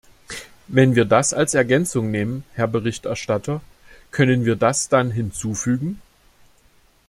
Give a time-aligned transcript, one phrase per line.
[0.67, 3.61] Wenn wir das als Ergänzung nehmen, Herr Berichterstatter,
[4.09, 6.01] können wir das dann hinzufügen?